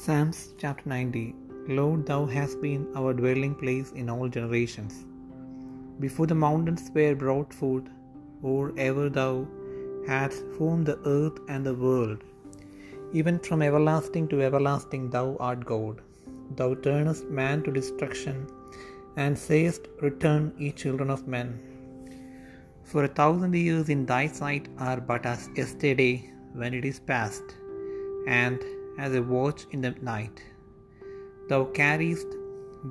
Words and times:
Psalms 0.00 0.38
chapter 0.60 0.86
90 0.90 1.34
Lord, 1.76 2.00
thou 2.08 2.26
hast 2.32 2.56
been 2.64 2.82
our 2.98 3.12
dwelling 3.20 3.54
place 3.60 3.92
in 4.00 4.10
all 4.14 4.28
generations. 4.34 4.94
Before 6.04 6.26
the 6.30 6.40
mountains 6.42 6.84
were 6.96 7.14
brought 7.22 7.54
forth, 7.60 7.88
or 8.50 8.64
ever 8.86 9.06
thou 9.18 9.32
hadst 10.10 10.44
formed 10.56 10.86
the 10.90 10.98
earth 11.14 11.38
and 11.48 11.64
the 11.64 11.74
world, 11.84 12.20
even 13.20 13.38
from 13.46 13.64
everlasting 13.68 14.28
to 14.32 14.42
everlasting 14.48 15.08
thou 15.16 15.26
art 15.48 15.64
God. 15.72 15.96
Thou 16.60 16.70
turnest 16.88 17.24
man 17.40 17.64
to 17.64 17.76
destruction, 17.80 18.38
and 19.24 19.44
sayest, 19.48 19.82
Return, 20.08 20.44
ye 20.62 20.70
children 20.84 21.10
of 21.16 21.26
men. 21.36 21.50
For 22.90 23.02
a 23.04 23.14
thousand 23.20 23.54
years 23.64 23.88
in 23.96 24.02
thy 24.14 24.24
sight 24.40 24.66
are 24.88 25.00
but 25.12 25.24
as 25.34 25.50
yesterday 25.60 26.14
when 26.60 26.74
it 26.80 26.86
is 26.92 27.00
past, 27.12 27.46
and 28.42 28.60
as 28.98 29.14
a 29.14 29.22
watch 29.22 29.66
in 29.70 29.80
the 29.80 29.90
night. 30.02 30.42
Thou 31.48 31.64
carriest 31.64 32.26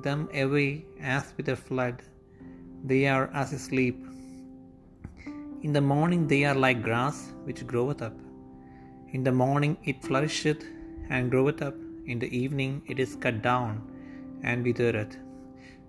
them 0.02 0.28
away 0.34 0.84
as 1.00 1.32
with 1.36 1.48
a 1.48 1.56
flood, 1.56 2.02
they 2.84 3.06
are 3.06 3.30
as 3.34 3.52
a 3.52 3.58
sleep. 3.58 3.98
In 5.62 5.72
the 5.72 5.80
morning 5.80 6.26
they 6.26 6.44
are 6.44 6.54
like 6.54 6.82
grass 6.82 7.32
which 7.44 7.66
groweth 7.66 8.02
up. 8.02 8.16
In 9.12 9.22
the 9.24 9.32
morning 9.32 9.76
it 9.84 10.02
flourisheth 10.02 10.64
and 11.08 11.30
groweth 11.30 11.62
up, 11.62 11.74
in 12.06 12.18
the 12.18 12.36
evening 12.36 12.82
it 12.86 12.98
is 12.98 13.16
cut 13.16 13.42
down 13.42 13.82
and 14.42 14.64
withereth. 14.64 15.16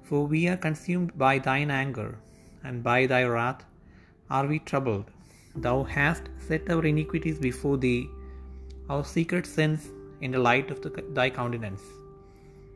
For 0.03 0.25
we 0.25 0.47
are 0.47 0.57
consumed 0.57 1.17
by 1.17 1.37
thine 1.39 1.69
anger, 1.69 2.17
and 2.63 2.83
by 2.83 3.05
thy 3.05 3.23
wrath 3.23 3.65
are 4.29 4.47
we 4.47 4.59
troubled. 4.59 5.11
Thou 5.55 5.83
hast 5.83 6.23
set 6.47 6.69
our 6.69 6.85
iniquities 6.85 7.39
before 7.39 7.77
thee, 7.77 8.09
our 8.89 9.03
secret 9.03 9.45
sins 9.45 9.91
in 10.21 10.31
the 10.31 10.39
light 10.39 10.71
of 10.71 10.81
the, 10.81 10.89
thy 11.13 11.29
countenance. 11.29 11.81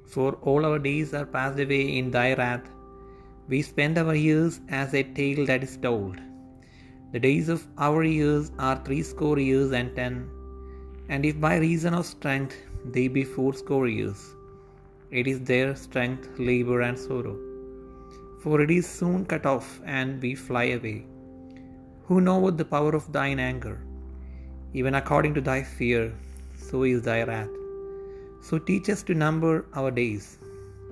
For 0.05 0.33
all 0.41 0.65
our 0.65 0.79
days 0.79 1.13
are 1.13 1.25
passed 1.25 1.59
away 1.59 1.97
in 1.97 2.11
thy 2.11 2.33
wrath. 2.33 2.67
We 3.47 3.61
spend 3.61 3.97
our 3.97 4.15
years 4.15 4.59
as 4.69 4.93
a 4.93 5.03
tale 5.03 5.45
that 5.45 5.63
is 5.63 5.77
told. 5.77 6.17
The 7.13 7.19
days 7.19 7.49
of 7.49 7.65
our 7.77 8.03
years 8.03 8.51
are 8.57 8.81
threescore 8.85 9.39
years 9.39 9.71
and 9.71 9.95
ten, 9.95 10.29
and 11.09 11.25
if 11.25 11.39
by 11.39 11.57
reason 11.57 11.93
of 11.93 12.05
strength 12.05 12.55
they 12.85 13.07
be 13.07 13.23
fourscore 13.23 13.87
years, 13.87 14.21
it 15.11 15.27
is 15.27 15.41
their 15.41 15.75
strength, 15.75 16.29
labor, 16.39 16.81
and 16.81 16.97
sorrow. 16.97 17.37
For 18.41 18.61
it 18.61 18.71
is 18.71 18.87
soon 18.87 19.25
cut 19.25 19.45
off, 19.45 19.81
and 19.85 20.21
we 20.21 20.35
fly 20.35 20.63
away. 20.77 21.05
Who 22.05 22.21
knoweth 22.21 22.57
the 22.57 22.65
power 22.65 22.93
of 22.95 23.11
thine 23.11 23.39
anger? 23.39 23.77
Even 24.73 24.95
according 24.95 25.33
to 25.35 25.41
thy 25.41 25.61
fear, 25.63 26.13
so 26.71 26.83
is 26.83 27.01
thy 27.01 27.23
wrath. 27.23 27.53
So 28.47 28.57
teach 28.57 28.89
us 28.93 29.03
to 29.03 29.13
number 29.13 29.65
our 29.79 29.91
days, 29.91 30.39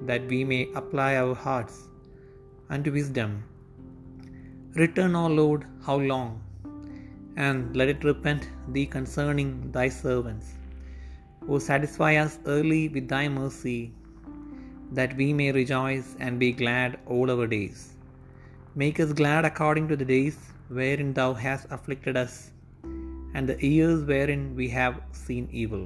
that 0.10 0.28
we 0.28 0.44
may 0.44 0.62
apply 0.82 1.12
our 1.22 1.36
hearts 1.46 1.78
unto 2.70 2.92
wisdom. 2.92 3.44
Return, 4.76 5.16
O 5.16 5.28
Lord, 5.28 5.66
how 5.86 5.98
long? 6.12 6.32
And 7.48 7.76
let 7.76 7.90
it 7.94 8.04
repent 8.04 8.50
thee 8.74 8.86
concerning 8.86 9.72
thy 9.72 9.88
servants. 9.90 10.48
O 11.48 11.58
satisfy 11.70 12.12
us 12.24 12.38
early 12.46 12.84
with 12.90 13.08
thy 13.08 13.28
mercy, 13.30 13.94
that 14.92 15.16
we 15.16 15.28
may 15.40 15.52
rejoice 15.52 16.16
and 16.20 16.44
be 16.44 16.52
glad 16.52 17.00
all 17.08 17.32
our 17.32 17.48
days. 17.48 17.96
Make 18.76 19.00
us 19.00 19.14
glad 19.14 19.46
according 19.46 19.88
to 19.90 19.96
the 19.96 20.06
days 20.06 20.38
wherein 20.68 21.14
thou 21.14 21.34
hast 21.34 21.68
afflicted 21.72 22.16
us, 22.16 22.52
and 23.34 23.48
the 23.50 23.58
years 23.76 24.02
wherein 24.12 24.44
we 24.60 24.68
have 24.80 24.96
seen 25.12 25.46
evil. 25.64 25.86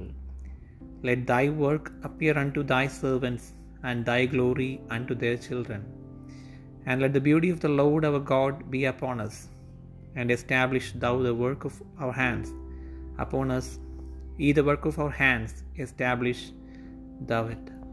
Let 1.06 1.26
thy 1.32 1.44
work 1.64 1.92
appear 2.08 2.34
unto 2.44 2.62
thy 2.62 2.86
servants, 3.02 3.46
and 3.88 4.04
thy 4.08 4.20
glory 4.34 4.72
unto 4.96 5.14
their 5.22 5.38
children. 5.46 5.82
And 6.86 7.00
let 7.02 7.12
the 7.16 7.26
beauty 7.28 7.50
of 7.54 7.60
the 7.64 7.74
Lord 7.80 8.04
our 8.08 8.22
God 8.34 8.70
be 8.74 8.82
upon 8.92 9.20
us, 9.26 9.36
and 10.16 10.30
establish 10.36 10.86
thou 11.02 11.14
the 11.26 11.34
work 11.44 11.62
of 11.70 11.76
our 12.02 12.14
hands 12.24 12.50
upon 13.24 13.50
us, 13.58 13.68
ye 14.42 14.50
the 14.58 14.66
work 14.70 14.84
of 14.90 14.98
our 15.04 15.14
hands, 15.24 15.52
establish 15.86 16.40
thou 17.30 17.42
it. 17.54 17.83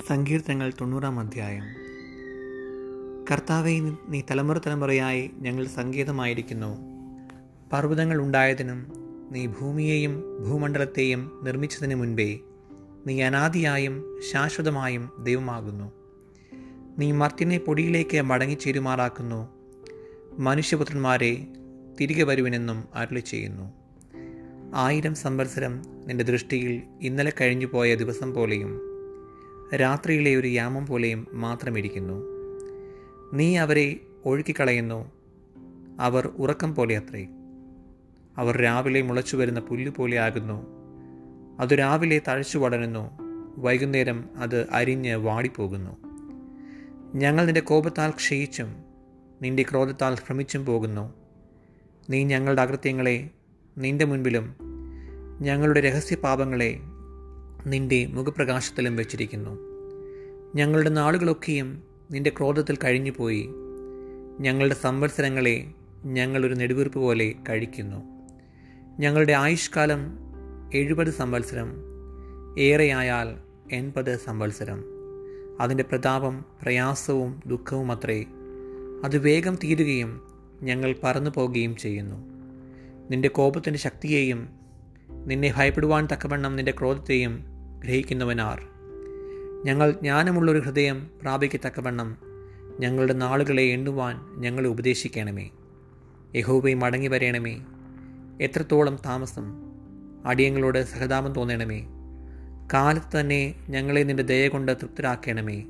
സങ്കീർത്തനങ്ങൾ 0.00 0.72
തൊണ്ണൂറാം 0.80 1.18
അധ്യായം. 1.18 1.62
കർത്താവെ 3.30 3.92
നീ 4.08 4.22
തലമുറ 4.30 4.58
തലമുറയായി 4.58 5.30
ഞങ്ങൾ 5.38 5.66
സംഗീതമായിരിക്കുന്നു 5.66 6.76
പർവതങ്ങൾ 7.72 8.18
ഉണ്ടായതിനും 8.18 8.92
നീ 9.32 9.46
ഭൂമിയെയും 9.46 10.44
ഭൂമണ്ഡലത്തെയും 10.44 11.40
നിർമ്മിച്ചതിനു 11.44 11.94
മുൻപേ 11.94 12.38
നീ 13.06 13.22
അനാദിയായും 13.22 14.20
ശാശ്വതമായും 14.32 15.10
ദൈവമാകുന്നു. 15.22 15.92
നീ 16.98 17.12
മർത്തിനെ 17.12 17.58
പൊടിയിലേക്ക് 17.58 18.22
മടങ്ങിച്ചേരുമാറാക്കുന്നു. 18.22 19.48
മനുഷ്യപുത്രന്മാരെ 20.38 21.46
തിരികെ 22.00 22.22
വരുവിനെന്നും 22.22 22.84
അരുളി 22.94 23.20
ചെയ്യുന്നു. 23.20 23.72
ആയിരം 24.74 25.14
സംവത്സരം 25.14 25.82
നിന്റെ 26.06 26.24
ദൃഷ്ടിയിൽ 26.24 26.82
ഇന്നലെ 27.00 27.32
കഴിഞ്ഞു 27.40 27.66
പോയ 27.66 27.94
ദിവസം 27.94 28.34
പോലെയും 28.34 28.91
രാത്രിയിലെ 29.76 30.36
ഒരു 30.36 30.48
യാമം 30.48 30.86
പോലെയും 30.86 31.26
മാത്രമിരിക്കുന്നു 31.32 32.22
നീ 33.34 33.56
അവരെ 33.56 33.96
ഒഴുക്കിക്കളയുന്നു. 34.24 35.12
അവർ 36.00 36.26
ഉറക്കം 36.26 36.74
പോലെ 36.74 36.96
അത്രേ. 36.96 37.28
അവർ 38.36 38.56
രാവിലെ 38.56 39.02
മുളച്ചു 39.02 39.36
വരുന്ന 39.36 39.60
പുല്ല് 39.60 39.90
പോലെ 39.90 40.18
ആകുന്നു. 40.18 40.66
അത് 41.60 41.74
രാവിലെ 41.74 42.20
തഴച്ചു 42.28 42.58
വളരുന്നു. 42.58 43.10
വൈകുന്നേരം 43.58 44.24
അത് 44.36 44.70
അരിഞ്ഞ് 44.70 45.16
വാടിപ്പോകുന്നു. 45.16 45.96
ഞങ്ങൾ 47.14 47.44
നിന്റെ 47.44 47.60
കോപത്താൽ 47.60 48.10
ക്ഷയിച്ചും 48.10 48.76
നിന്റെ 49.42 49.62
ക്രോധത്താൽ 49.62 50.14
ഭ്രമിച്ചും 50.14 50.66
പോകുന്നു. 50.66 51.14
നീ 52.10 52.24
ഞങ്ങളുടെ 52.24 52.62
അകൃത്യങ്ങളെ 52.62 53.30
നിന്റെ 53.78 54.04
മുൻപിലും 54.04 54.56
ഞങ്ങളുടെ 55.40 55.80
രഹസ്യപാപങ്ങളെ 55.80 56.80
നിന്റെ 57.66 58.06
മുഖപ്രകാശത്തിലും 58.06 58.96
വെച്ചിരിക്കുന്നു. 58.96 59.58
ഞങ്ങളുടെ 60.54 60.90
നാളുകളൊക്കെയും 60.90 61.82
നിന്റെ 62.10 62.30
ക്രോധത്തിൽ 62.30 62.78
കഴിഞ്ഞുപോയി. 62.84 63.48
ഞങ്ങളുടെ 64.40 64.74
സംവത്സരങ്ങളെ 64.74 65.66
ഞങ്ങളൊരു 66.04 66.54
നെടുവീർപ്പ് 66.54 66.98
പോലെ 66.98 67.34
കഴിക്കുന്നു. 67.48 68.28
ഞങ്ങളുടെ 68.98 69.32
ആയുഷ്കാലം 69.32 70.18
എഴുപത് 70.74 71.10
സംവത്സരം 71.10 71.72
ഏറെയായാൽ 72.58 73.36
എൺപത് 73.72 74.18
സംവത്സരം. 74.18 74.84
അതിന്റെ 75.60 75.84
പ്രതാപം 75.84 76.44
പ്രയാസവും 76.62 77.42
ദുഃഖവും 77.46 77.92
അത്രേ. 77.92 78.24
അത് 79.04 79.18
വേഗം 79.18 79.54
തീരുകയും 79.54 80.20
ഞങ്ങൾ 80.62 80.94
പറന്നു 81.04 81.30
പോവുകയും 81.30 81.76
ചെയ്യുന്നു. 81.76 82.16
നിന്റെ 83.10 83.28
കോപത്തിന്റെ 83.28 83.78
ശക്തിയെയും 83.78 84.48
നിന്നെ 85.10 85.54
ഭയപ്പെടുവാൻ 85.56 86.08
തക്കവണ്ണം 86.12 86.56
നിന്റെ 86.56 86.74
ക്രോധത്തെയും 86.78 87.51
ഗ്രഹിക്കുന്നവനാർ. 87.84 88.62
ഞങ്ങൾ 89.64 89.90
ജ്ഞാനമുള്ളൊരു 89.90 90.58
ഹൃദയം 90.58 91.10
പ്രാപിക്കത്തക്കവണ്ണം 91.22 92.16
ഞങ്ങളുടെ 92.80 93.12
നാളുകളെ 93.12 93.62
എണ്ണുവാൻ 93.62 94.20
ഞങ്ങളെ 94.36 94.68
ഉപദേശിക്കണമേ. 94.68 95.50
യഹോബൈ 96.34 96.74
മടങ്ങി 96.74 97.08
വരയണമേ 97.08 97.64
എത്രത്തോളം 98.40 98.98
താമസം 99.06 99.72
അടിയങ്ങളോട് 100.26 100.84
സഹതാപം 100.84 101.32
തോന്നണമേ. 101.32 101.86
കാലത്ത് 102.72 103.20
തന്നെ 103.20 103.54
ഞങ്ങളെ 103.68 104.00
നിന്റെ 104.00 104.22
ദയ 104.22 104.48
കൊണ്ട് 104.48 104.72
തൃപ്തരാക്കണമേ. 104.72 105.64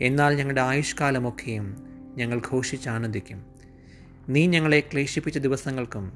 എന്നാൽ 0.00 0.34
ഞങ്ങളുടെ 0.34 0.60
ആയുഷ്കാലമൊക്കെയും 0.60 1.76
ഞങ്ങൾ 2.16 2.42
ഘോഷിച്ച് 2.52 2.88
ആനന്ദിക്കും. 2.88 3.42
നീ 4.28 4.46
ഞങ്ങളെ 4.46 4.80
ക്ലേശിപ്പിച്ച 4.80 5.38
ദിവസങ്ങൾക്കും 5.38 6.12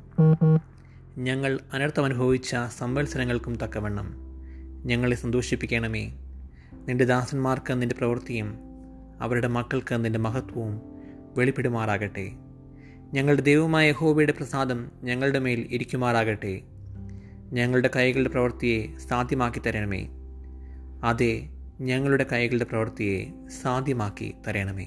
ഞങ്ങൾ 1.18 1.58
അനർത്ഥമനുഭവിച്ച 1.72 2.56
സംവത്സരങ്ങൾക്കും 2.78 3.56
തക്കവണ്ണം. 3.56 4.35
ഞങ്ങളെ 4.86 5.16
സന്തോഷിപ്പിക്കണമേ. 5.16 6.12
നിന്റെ 6.72 7.04
ദാസന്മാർക്ക് 7.04 7.82
നിന്റെ 7.82 7.94
പ്രവൃത്തിയും 7.98 8.54
അവരുടെ 9.20 9.48
മക്കൾക്ക് 9.48 10.04
നിന്റെ 10.04 10.18
മഹത്വവും 10.18 10.80
വെളിപ്പെടുമാറാകട്ടെ. 11.36 12.32
ഞങ്ങളുടെ 13.12 13.42
ദൈവമായ 13.42 13.92
ഹോബിയുടെ 13.92 14.32
പ്രസാദം 14.32 14.90
ഞങ്ങളുടെ 15.02 15.38
മേൽ 15.38 15.66
ഇരിക്കുമാറാകട്ടെ. 15.70 16.62
ഞങ്ങളുടെ 17.52 17.90
കൈകളുടെ 17.96 18.28
പ്രവൃത്തിയെ 18.28 18.98
സാധ്യമാക്കി 18.98 19.58
തരണമേ. 19.58 20.08
അതെ 21.04 21.48
ഞങ്ങളുടെ 21.80 22.26
കൈകളുടെ 22.32 22.64
പ്രവൃത്തിയെ 22.64 23.48
സാധ്യമാക്കി 23.62 24.34
തരണമേ. 24.48 24.86